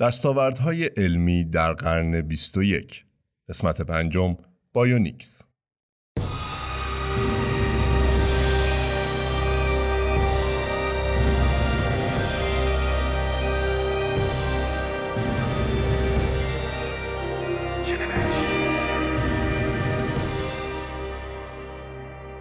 [0.00, 3.04] دستاوردهای علمی در قرن 21
[3.48, 4.36] قسمت پنجم
[4.72, 5.42] bionics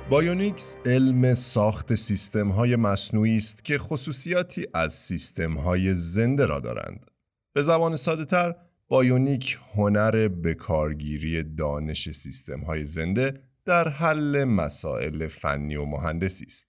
[0.09, 7.16] bionics علم ساخت سیستم های مصنوعی است که خصوصیاتی از سیستم های زنده را دارند.
[7.57, 8.56] به زبان ساده تر،
[8.87, 16.68] bionic هنر بکارگیری دانش سیستم های زنده در حل مسائل فنی و مهندسی است.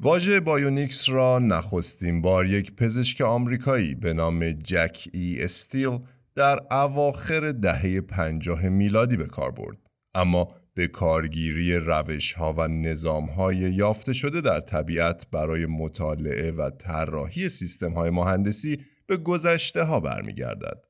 [0.00, 5.98] واژه bionics را نخستین بار یک پزشک آمریکایی به نام جک ای استیل
[6.34, 9.78] در اواخر دهه پنجاه میلادی به کار برد.
[10.14, 16.70] اما به کارگیری روش ها و نظام های یافته شده در طبیعت برای مطالعه و
[16.70, 20.84] طراحی سیستم های مهندسی به گذشته ها برمیگردد.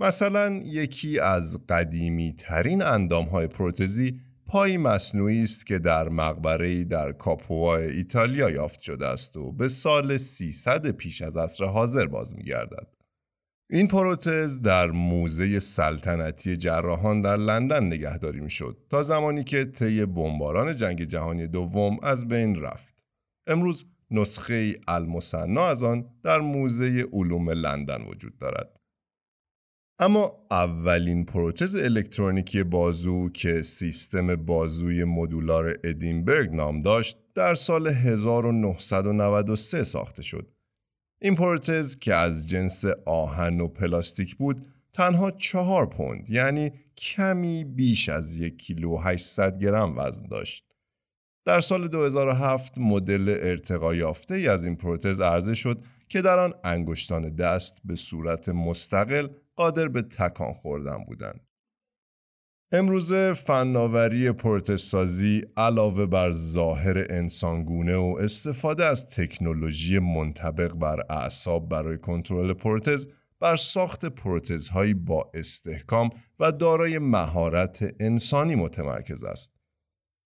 [0.00, 7.12] مثلا یکی از قدیمی ترین اندام های پروتزی پای مصنوعی است که در مقبره در
[7.12, 12.86] کاپوا ایتالیا یافت شده است و به سال 300 پیش از عصر حاضر باز میگردد.
[13.70, 20.76] این پروتز در موزه سلطنتی جراحان در لندن نگهداری می‌شد تا زمانی که طی بمباران
[20.76, 23.02] جنگ جهانی دوم از بین رفت.
[23.46, 28.76] امروز نسخه المصنا از آن در موزه علوم لندن وجود دارد.
[29.98, 39.84] اما اولین پروتز الکترونیکی بازو که سیستم بازوی مدولار ادینبرگ نام داشت در سال 1993
[39.84, 40.52] ساخته شد
[41.20, 48.08] این پروتز که از جنس آهن و پلاستیک بود تنها چهار پوند یعنی کمی بیش
[48.08, 50.71] از یک کیلو 800 گرم وزن داشت.
[51.44, 56.54] در سال 2007 مدل ارتقا یافته ای از این پروتز عرضه شد که در آن
[56.64, 61.40] انگشتان دست به صورت مستقل قادر به تکان خوردن بودند.
[62.74, 71.98] امروزه فناوری پروتزسازی علاوه بر ظاهر انسانگونه و استفاده از تکنولوژی منطبق بر اعصاب برای
[71.98, 73.08] کنترل پروتز
[73.40, 76.10] بر ساخت پروتزهایی با استحکام
[76.40, 79.61] و دارای مهارت انسانی متمرکز است.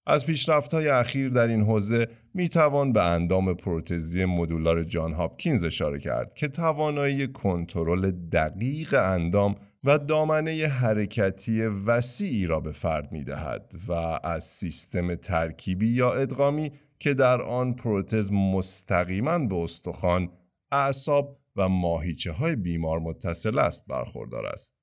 [0.06, 5.98] از پیشرفت‌های اخیر در این حوزه می توان به اندام پروتزی مدولار جان هاپکینز اشاره
[5.98, 13.74] کرد که توانایی کنترل دقیق اندام و دامنه حرکتی وسیعی را به فرد می دهد
[13.88, 13.92] و
[14.24, 20.30] از سیستم ترکیبی یا ادغامی که در آن پروتز مستقیما به استخوان،
[20.72, 24.75] اعصاب و ماهیچه های بیمار متصل است برخوردار است.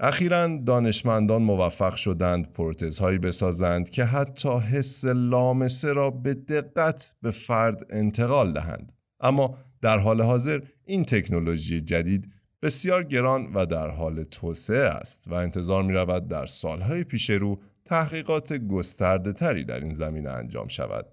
[0.00, 7.86] اخیرا دانشمندان موفق شدند پروتزهایی بسازند که حتی حس لامسه را به دقت به فرد
[7.90, 8.92] انتقال دهند.
[9.20, 12.32] اما در حال حاضر این تکنولوژی جدید
[12.62, 17.60] بسیار گران و در حال توسعه است و انتظار می رود در سالهای پیش رو
[17.84, 21.06] تحقیقات گسترده تری در این زمینه انجام شود.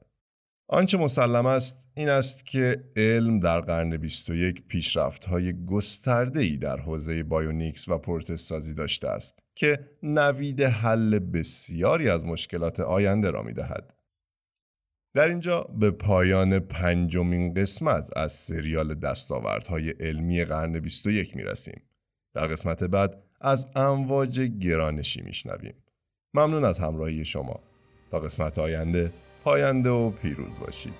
[0.71, 6.79] آنچه مسلم است این است که علم در قرن 21 پیشرفت های گسترده ای در
[6.79, 13.53] حوزه bionics و پروتزسازی داشته است که نوید حل بسیاری از مشکلات آینده را می
[13.53, 13.93] دهد.
[15.13, 21.81] در اینجا به پایان پنجمین قسمت از سریال دستاوردهای علمی قرن 21 می رسیم.
[22.33, 25.75] در قسمت بعد از امواج گرانشی میشنویم.
[26.33, 27.59] ممنون از همراهی شما.
[28.11, 29.11] تا قسمت آینده
[29.43, 30.93] پاینده و پیروز باشید.